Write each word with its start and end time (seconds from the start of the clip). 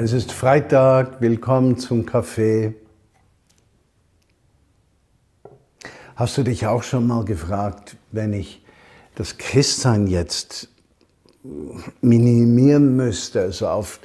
Es 0.00 0.12
ist 0.12 0.30
Freitag, 0.30 1.20
willkommen 1.20 1.76
zum 1.76 2.06
Café. 2.06 2.74
Hast 6.14 6.38
du 6.38 6.44
dich 6.44 6.68
auch 6.68 6.84
schon 6.84 7.04
mal 7.04 7.24
gefragt, 7.24 7.96
wenn 8.12 8.32
ich 8.32 8.64
das 9.16 9.38
Christsein 9.38 10.06
jetzt 10.06 10.68
minimieren 12.00 12.94
müsste, 12.94 13.40
also 13.40 13.66
auf 13.66 13.98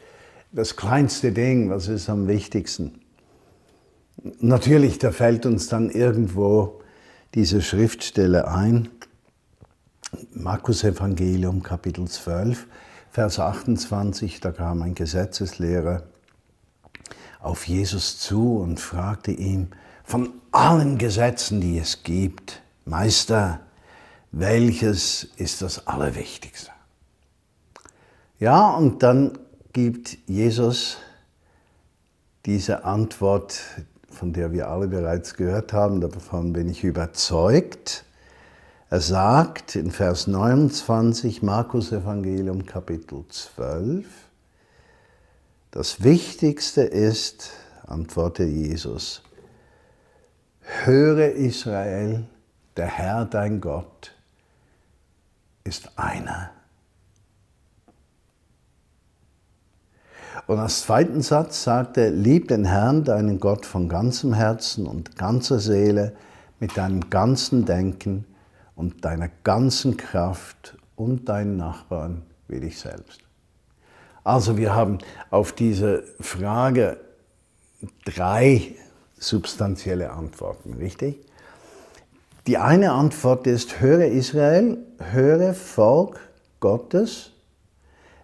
das 0.52 0.76
kleinste 0.76 1.32
Ding, 1.32 1.70
was 1.70 1.88
ist 1.88 2.10
am 2.10 2.28
wichtigsten? 2.28 3.00
Natürlich, 4.40 4.98
da 4.98 5.12
fällt 5.12 5.46
uns 5.46 5.68
dann 5.68 5.92
irgendwo 5.92 6.82
diese 7.36 7.62
Schriftstelle 7.62 8.48
ein. 8.48 8.90
Markus 10.32 10.84
Evangelium 10.84 11.62
Kapitel 11.62 12.08
12, 12.08 12.66
Vers 13.14 13.38
28, 13.38 14.40
da 14.40 14.52
kam 14.52 14.82
ein 14.82 14.96
Gesetzeslehrer 14.96 16.02
auf 17.42 17.68
Jesus 17.68 18.18
zu 18.18 18.58
und 18.58 18.80
fragte 18.80 19.32
ihn, 19.32 19.70
von 20.04 20.34
allen 20.52 20.98
Gesetzen, 20.98 21.62
die 21.62 21.78
es 21.78 22.02
gibt, 22.02 22.64
Meister, 22.86 23.60
welches 24.32 25.26
ist 25.36 25.62
das 25.62 25.86
Allerwichtigste? 25.86 26.72
Ja, 28.40 28.72
und 28.72 29.04
dann 29.04 29.38
gibt 29.74 30.18
Jesus 30.26 30.98
diese 32.48 32.84
Antwort, 32.84 33.62
von 34.10 34.34
der 34.34 34.52
wir 34.52 34.70
alle 34.70 34.88
bereits 34.88 35.36
gehört 35.36 35.72
haben, 35.72 36.02
davon 36.02 36.52
bin 36.52 36.68
ich 36.68 36.84
überzeugt. 36.84 38.06
Er 38.94 39.02
sagt 39.02 39.76
in 39.76 39.90
Vers 39.90 40.28
29, 40.28 41.42
Markus 41.42 41.92
Evangelium 41.92 42.68
Kapitel 42.68 43.26
12, 43.28 44.06
das 45.72 46.04
Wichtigste 46.04 46.84
ist, 46.84 47.50
antwortet 47.88 48.50
Jesus, 48.50 49.24
höre 50.62 51.32
Israel, 51.32 52.26
der 52.78 52.86
Herr 52.86 53.26
dein 53.26 53.62
Gott 53.62 54.14
ist 55.64 55.98
einer. 55.98 56.52
Und 60.46 60.60
als 60.60 60.84
zweiten 60.84 61.24
Satz 61.24 61.64
sagt 61.64 61.98
er, 61.98 62.12
lieb 62.12 62.50
den 62.50 62.66
Herrn, 62.66 63.04
deinen 63.04 63.40
Gott 63.40 63.66
von 63.66 63.90
ganzem 63.90 64.36
Herzen 64.36 64.86
und 64.86 65.16
ganzer 65.16 65.58
Seele, 65.58 66.16
mit 66.60 66.78
deinem 66.78 67.10
ganzen 67.10 67.66
Denken 67.66 68.26
und 68.76 69.06
deiner 69.06 69.30
ganzen 69.44 69.98
Kraft 69.98 70.78
und 70.96 71.30
deinen 71.30 71.58
Nachbarn 71.58 72.24
wie 72.48 72.60
dich 72.60 72.80
selbst. 72.80 73.22
Also 74.24 74.58
wir 74.58 74.74
haben 74.74 75.00
auf 75.30 75.52
diese 75.52 76.04
Frage 76.20 76.98
drei 78.06 78.76
substanzielle 79.18 80.12
Antworten, 80.12 80.74
richtig? 80.74 81.20
Die 82.48 82.58
eine 82.58 82.92
Antwort 82.92 83.48
ist, 83.48 83.80
höre 83.80 84.06
Israel, 84.06 84.78
höre 85.00 85.54
Volk 85.54 86.20
Gottes, 86.60 87.32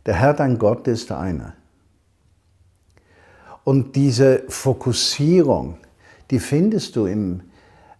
der 0.05 0.15
Herr 0.15 0.33
dein 0.33 0.57
Gott 0.57 0.87
ist 0.87 1.11
einer. 1.11 1.53
Und 3.63 3.95
diese 3.95 4.43
Fokussierung, 4.47 5.77
die 6.31 6.39
findest 6.39 6.95
du 6.95 7.05
im 7.05 7.48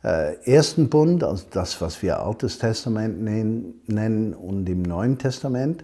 ersten 0.01 0.89
Bund, 0.89 1.23
also 1.23 1.45
das, 1.51 1.81
was 1.81 2.01
wir 2.01 2.21
Altes 2.21 2.57
Testament 2.57 3.21
nennen, 3.21 4.33
und 4.33 4.69
im 4.69 4.81
Neuen 4.81 5.17
Testament, 5.17 5.83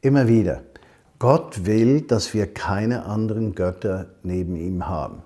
immer 0.00 0.28
wieder. 0.28 0.62
Gott 1.18 1.66
will, 1.66 2.00
dass 2.02 2.32
wir 2.32 2.46
keine 2.46 3.04
anderen 3.04 3.54
Götter 3.54 4.06
neben 4.22 4.56
ihm 4.56 4.88
haben. 4.88 5.22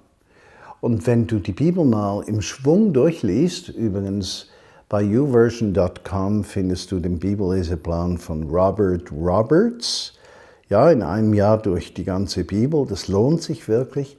Und 0.81 1.07
wenn 1.07 1.27
du 1.27 1.39
die 1.39 1.53
Bibel 1.53 1.85
mal 1.85 2.25
im 2.27 2.41
Schwung 2.43 2.93
durchliest, 2.93 3.69
übrigens 3.69 4.49
bei 4.89 5.05
uversion.com 5.05 6.45
findest 6.45 6.93
du 6.93 7.01
den 7.01 7.19
Bibelleseplan 7.19 8.19
von 8.19 8.51
Robert 8.51 9.11
Roberts, 9.12 10.15
ja, 10.69 10.91
in 10.91 11.03
einem 11.03 11.35
Jahr 11.35 11.59
durch 11.59 11.95
die 11.95 12.05
ganze 12.05 12.45
Bibel, 12.45 12.87
das 12.87 13.09
lohnt 13.09 13.43
sich 13.43 13.69
wirklich 13.69 14.19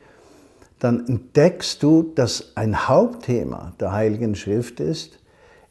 dann 0.80 1.08
entdeckst 1.08 1.82
du, 1.84 2.04
dass 2.16 2.56
ein 2.56 2.88
Hauptthema 2.88 3.74
der 3.80 3.92
Heiligen 3.92 4.36
Schrift 4.36 4.80
ist, 4.80 5.20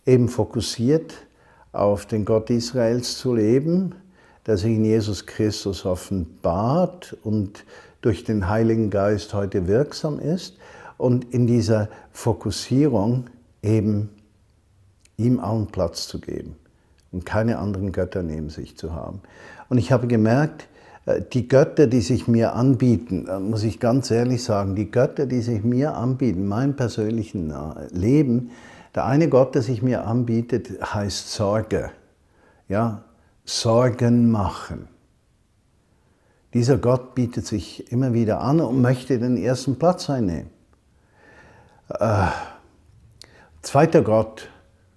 eben 0.07 0.29
fokussiert 0.29 1.15
auf 1.73 2.07
den 2.07 2.25
Gott 2.25 2.51
Israels 2.51 3.19
zu 3.19 3.35
leben, 3.35 3.95
der 4.47 4.57
sich 4.57 4.73
in 4.73 4.85
Jesus 4.85 5.27
Christus 5.27 5.85
offenbart 5.85 7.17
und 7.23 7.65
durch 8.01 8.25
den 8.25 8.49
Heiligen 8.49 8.91
Geist 8.91 9.35
heute 9.35 9.67
wirksam 9.67 10.19
ist 10.19 10.57
und 10.99 11.33
in 11.33 11.47
dieser 11.47 11.89
Fokussierung 12.13 13.25
eben 13.63 14.11
ihm 15.17 15.41
allen 15.41 15.67
Platz 15.67 16.07
zu 16.07 16.21
geben 16.21 16.57
und 17.13 17.25
keine 17.25 17.59
anderen 17.59 17.93
Götter 17.93 18.23
neben 18.23 18.51
sich 18.51 18.77
zu 18.77 18.93
haben. 18.93 19.21
Und 19.69 19.79
ich 19.79 19.93
habe 19.93 20.07
gemerkt, 20.07 20.69
die 21.07 21.49
Götter, 21.49 21.87
die 21.87 22.01
sich 22.01 22.29
mir 22.29 22.55
anbieten, 22.55 23.29
muss 23.51 23.63
ich 23.63 23.79
ganz 23.79 24.11
ehrlich 24.11 24.43
sagen, 24.43 24.75
die 24.75 24.91
Götter, 24.91 25.27
die 25.27 25.43
sich 25.43 25.63
mir 25.63 25.95
anbieten, 25.97 26.49
mein 26.49 26.77
persönlichen 26.77 27.51
äh, 27.51 27.87
Leben, 27.93 28.51
der 28.95 29.05
eine 29.05 29.29
Gott, 29.29 29.55
der 29.55 29.63
sich 29.63 29.83
mir 29.83 30.07
anbietet, 30.07 30.71
heißt 30.95 31.31
Sorge. 31.31 31.91
Ja, 32.69 33.05
Sorgen 33.45 34.31
machen. 34.31 34.89
Dieser 36.55 36.79
Gott 36.79 37.15
bietet 37.15 37.47
sich 37.47 37.91
immer 37.93 38.15
wieder 38.15 38.41
an 38.41 38.61
und 38.61 38.81
möchte 38.81 39.19
den 39.19 39.37
ersten 39.37 39.77
Platz 39.77 40.09
einnehmen. 40.09 40.49
Äh, 41.89 42.29
zweiter 43.61 44.03
Gott, 44.03 44.49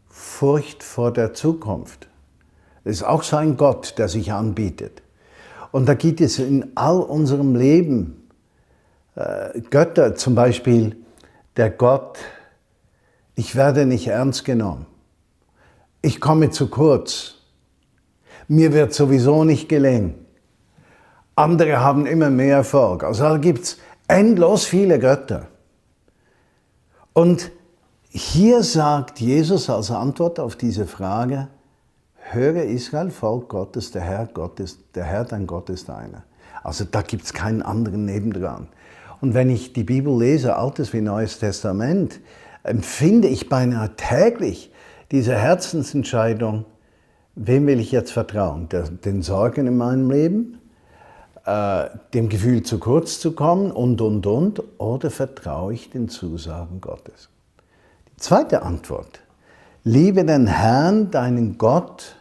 Furcht 0.07 0.84
vor 0.84 1.12
der 1.12 1.34
Zukunft. 1.34 2.07
Das 2.84 2.94
ist 2.94 3.03
auch 3.03 3.24
so 3.24 3.35
ein 3.35 3.57
Gott, 3.57 3.95
der 3.97 4.07
sich 4.07 4.31
anbietet. 4.31 5.01
Und 5.72 5.88
da 5.88 5.94
gibt 5.94 6.22
es 6.22 6.39
in 6.39 6.72
all 6.75 7.00
unserem 7.00 7.55
Leben 7.55 8.29
äh, 9.16 9.61
Götter, 9.69 10.16
zum 10.16 10.35
Beispiel 10.35 10.95
der 11.55 11.69
Gott, 11.72 12.19
ich 13.35 13.55
werde 13.55 13.85
nicht 13.85 14.07
ernst 14.07 14.45
genommen. 14.45 14.85
Ich 16.01 16.22
komme 16.22 16.50
zu 16.50 16.69
kurz. 16.69 17.35
Mir 18.47 18.73
wird 18.73 18.94
sowieso 18.94 19.44
nicht 19.44 19.67
gelingen. 19.67 20.25
Andere 21.35 21.79
haben 21.81 22.06
immer 22.06 22.29
mehr 22.29 22.57
Erfolg. 22.57 23.03
Also 23.03 23.23
da 23.23 23.38
gibt 23.38 23.63
es 23.63 23.77
endlos 24.07 24.66
viele 24.66 25.00
Götter. 25.00 25.47
Und 27.13 27.51
hier 28.09 28.63
sagt 28.63 29.19
Jesus 29.19 29.69
als 29.69 29.91
Antwort 29.91 30.39
auf 30.39 30.56
diese 30.56 30.88
Frage, 30.88 31.47
höre 32.33 32.63
Israel, 32.63 33.09
Volk 33.09 33.49
Gottes, 33.49 33.91
der 33.91 34.01
Herr, 34.01 34.27
Gott 34.27 34.59
ist, 34.59 34.79
der 34.95 35.03
Herr 35.03 35.25
dein 35.25 35.47
Gott 35.47 35.69
ist 35.69 35.89
einer. 35.89 36.23
Also 36.63 36.85
da 36.85 37.01
gibt 37.01 37.23
es 37.23 37.33
keinen 37.33 37.61
anderen 37.61 38.05
nebendran. 38.05 38.67
Und 39.21 39.33
wenn 39.33 39.49
ich 39.49 39.73
die 39.73 39.83
Bibel 39.83 40.17
lese, 40.17 40.55
Altes 40.55 40.93
wie 40.93 41.01
Neues 41.01 41.39
Testament, 41.39 42.19
empfinde 42.63 43.27
ich 43.27 43.50
beinahe 43.50 43.95
täglich 43.95 44.71
diese 45.12 45.35
Herzensentscheidung, 45.35 46.65
wem 47.35 47.65
will 47.68 47.79
ich 47.79 47.91
jetzt 47.91 48.12
vertrauen? 48.12 48.68
Den 48.69 49.21
Sorgen 49.21 49.68
in 49.68 49.77
meinem 49.77 50.12
Leben, 50.12 50.59
äh, 51.45 51.85
dem 52.13 52.30
Gefühl 52.30 52.63
zu 52.63 52.77
kurz 52.77 53.19
zu 53.19 53.31
kommen 53.31 53.71
und, 53.71 54.01
und, 54.01 54.27
und, 54.27 54.62
oder 54.80 55.09
vertraue 55.09 55.73
ich 55.73 55.89
den 55.89 56.09
Zusagen 56.09 56.81
Gottes? 56.81 57.30
Die 58.12 58.18
zweite 58.18 58.63
Antwort, 58.63 59.21
liebe 59.83 60.25
den 60.25 60.47
Herrn, 60.47 61.09
deinen 61.09 61.57
Gott, 61.57 62.17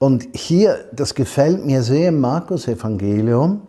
und 0.00 0.28
hier, 0.32 0.86
das 0.92 1.14
gefällt 1.14 1.66
mir 1.66 1.82
sehr 1.82 2.08
im 2.08 2.20
Markus-Evangelium, 2.20 3.60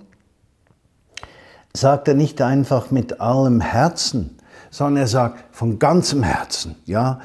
sagt 1.76 2.08
er 2.08 2.14
nicht 2.14 2.42
einfach 2.42 2.90
mit 2.90 3.20
allem 3.20 3.60
Herzen, 3.60 4.38
sondern 4.70 5.04
er 5.04 5.08
sagt 5.08 5.44
von 5.54 5.78
ganzem 5.78 6.24
Herzen, 6.24 6.78
ja, 6.86 7.20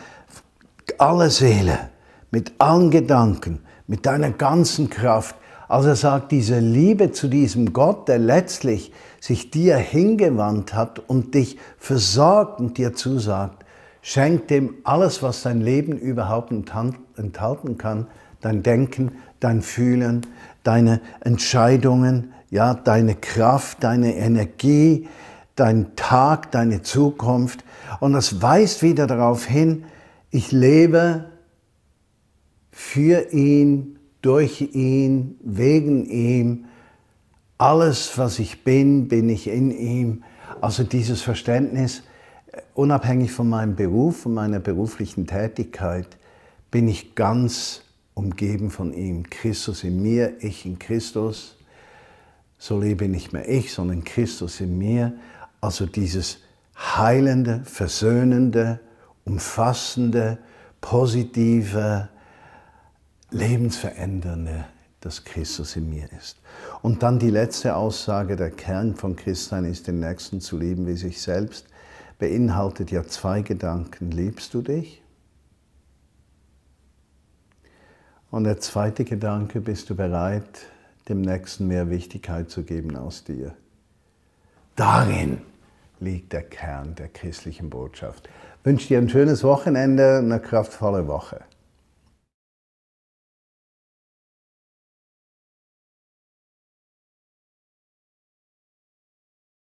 alle 0.98 1.30
Seele, 1.30 1.78
mit 2.32 2.52
allen 2.58 2.90
Gedanken, 2.90 3.60
mit 3.86 4.06
deiner 4.06 4.30
ganzen 4.30 4.90
Kraft. 4.90 5.36
Also 5.68 5.90
er 5.90 5.96
sagt, 5.96 6.32
diese 6.32 6.58
Liebe 6.58 7.12
zu 7.12 7.28
diesem 7.28 7.72
Gott, 7.72 8.08
der 8.08 8.18
letztlich 8.18 8.92
sich 9.20 9.52
dir 9.52 9.76
hingewandt 9.76 10.74
hat 10.74 10.98
und 10.98 11.32
dich 11.34 11.58
versorgt 11.78 12.58
und 12.58 12.76
dir 12.76 12.92
zusagt, 12.92 13.64
schenkt 14.02 14.50
dem 14.50 14.74
alles, 14.82 15.22
was 15.22 15.42
dein 15.42 15.60
Leben 15.60 15.96
überhaupt 15.96 16.50
enthalten 16.50 17.78
kann, 17.78 18.08
dein 18.46 18.62
Denken, 18.62 19.10
dein 19.40 19.60
Fühlen, 19.60 20.24
deine 20.62 21.00
Entscheidungen, 21.20 22.32
ja, 22.48 22.74
deine 22.74 23.16
Kraft, 23.16 23.82
deine 23.82 24.14
Energie, 24.14 25.08
dein 25.56 25.96
Tag, 25.96 26.52
deine 26.52 26.82
Zukunft. 26.82 27.64
Und 27.98 28.12
das 28.12 28.40
weist 28.40 28.84
wieder 28.84 29.08
darauf 29.08 29.44
hin, 29.44 29.84
ich 30.30 30.52
lebe 30.52 31.24
für 32.70 33.32
ihn, 33.32 33.98
durch 34.22 34.60
ihn, 34.60 35.38
wegen 35.42 36.04
ihm, 36.06 36.66
alles, 37.58 38.16
was 38.16 38.38
ich 38.38 38.62
bin, 38.62 39.08
bin 39.08 39.28
ich 39.28 39.48
in 39.48 39.72
ihm. 39.72 40.22
Also 40.60 40.84
dieses 40.84 41.20
Verständnis, 41.20 42.02
unabhängig 42.74 43.32
von 43.32 43.48
meinem 43.48 43.74
Beruf, 43.74 44.18
von 44.18 44.34
meiner 44.34 44.60
beruflichen 44.60 45.26
Tätigkeit, 45.26 46.16
bin 46.70 46.86
ich 46.86 47.14
ganz 47.14 47.85
umgeben 48.16 48.70
von 48.70 48.92
ihm. 48.92 49.28
Christus 49.30 49.84
in 49.84 50.02
mir, 50.02 50.42
ich 50.42 50.66
in 50.66 50.78
Christus. 50.80 51.56
So 52.58 52.80
lebe 52.80 53.08
nicht 53.08 53.32
mehr 53.32 53.48
ich, 53.48 53.72
sondern 53.72 54.02
Christus 54.02 54.60
in 54.60 54.76
mir. 54.78 55.12
Also 55.60 55.86
dieses 55.86 56.38
heilende, 56.76 57.62
versöhnende, 57.64 58.80
umfassende, 59.24 60.38
positive, 60.80 62.08
lebensverändernde, 63.30 64.64
das 65.00 65.24
Christus 65.24 65.76
in 65.76 65.90
mir 65.90 66.08
ist. 66.18 66.38
Und 66.80 67.02
dann 67.02 67.18
die 67.18 67.30
letzte 67.30 67.76
Aussage, 67.76 68.36
der 68.36 68.50
Kern 68.50 68.94
von 68.94 69.14
Christsein 69.14 69.66
ist, 69.66 69.88
den 69.88 70.00
Nächsten 70.00 70.40
zu 70.40 70.56
lieben 70.56 70.86
wie 70.86 70.96
sich 70.96 71.20
selbst, 71.20 71.66
beinhaltet 72.18 72.90
ja 72.90 73.04
zwei 73.04 73.42
Gedanken. 73.42 74.10
Liebst 74.10 74.54
du 74.54 74.62
dich? 74.62 75.02
Und 78.30 78.44
der 78.44 78.58
zweite 78.58 79.04
Gedanke, 79.04 79.60
bist 79.60 79.88
du 79.90 79.94
bereit, 79.94 80.66
dem 81.08 81.20
Nächsten 81.20 81.68
mehr 81.68 81.90
Wichtigkeit 81.90 82.50
zu 82.50 82.64
geben 82.64 82.96
aus 82.96 83.24
dir? 83.24 83.54
Darin 84.74 85.38
liegt 86.00 86.32
der 86.32 86.42
Kern 86.42 86.94
der 86.96 87.08
christlichen 87.08 87.70
Botschaft. 87.70 88.28
Ich 88.60 88.66
wünsche 88.66 88.88
dir 88.88 88.98
ein 88.98 89.08
schönes 89.08 89.44
Wochenende, 89.44 90.18
eine 90.18 90.40
kraftvolle 90.40 91.06
Woche. 91.06 91.40